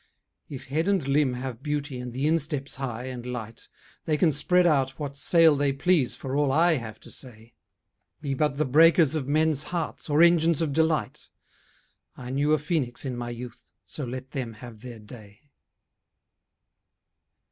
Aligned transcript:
If 0.49 0.65
head 0.69 0.87
and 0.87 1.07
limb 1.07 1.33
have 1.35 1.61
beauty 1.61 1.99
and 1.99 2.11
the 2.11 2.25
instep's 2.25 2.77
high 2.77 3.03
and 3.03 3.23
light, 3.23 3.69
They 4.05 4.17
can 4.17 4.31
spread 4.31 4.65
out 4.65 4.97
what 4.97 5.15
sail 5.15 5.55
they 5.55 5.73
please 5.73 6.15
for 6.15 6.35
all 6.35 6.51
I 6.51 6.77
have 6.77 6.99
to 7.01 7.11
say, 7.11 7.53
Be 8.19 8.33
but 8.33 8.57
the 8.57 8.65
breakers 8.65 9.13
of 9.13 9.27
men's 9.27 9.61
hearts 9.61 10.09
or 10.09 10.23
engines 10.23 10.59
of 10.63 10.73
delight: 10.73 11.29
I 12.17 12.31
knew 12.31 12.51
a 12.53 12.57
phoenix 12.57 13.05
in 13.05 13.15
my 13.15 13.29
youth 13.29 13.71
so 13.85 14.03
let 14.03 14.31
them 14.31 14.53
have 14.53 14.79
their 14.79 14.97
day. 14.97 15.51